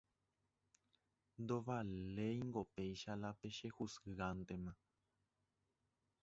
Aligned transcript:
ndovaléingo 1.41 2.61
péicha 2.73 3.11
la 3.21 3.31
pechejuzgántema. 3.39 4.73